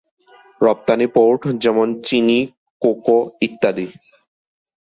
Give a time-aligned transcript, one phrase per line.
[0.61, 2.39] রপ্তানি পোর্ট যেমন চিনি,
[2.81, 3.17] কোকো
[3.41, 3.87] ইত্যাদি।